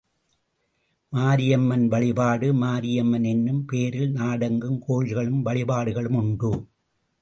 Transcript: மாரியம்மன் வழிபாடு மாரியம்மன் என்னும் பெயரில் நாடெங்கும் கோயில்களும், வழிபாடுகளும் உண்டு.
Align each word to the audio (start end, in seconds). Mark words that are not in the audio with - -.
மாரியம்மன் 1.13 1.87
வழிபாடு 1.87 2.53
மாரியம்மன் 2.53 3.23
என்னும் 3.23 3.65
பெயரில் 3.65 4.11
நாடெங்கும் 4.11 4.79
கோயில்களும், 4.87 5.41
வழிபாடுகளும் 5.41 6.15
உண்டு. 6.15 6.51